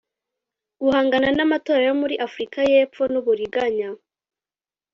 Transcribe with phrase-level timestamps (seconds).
[0.81, 3.89] guhangana n'amatora yo muri afrika yepfo n'uburiganya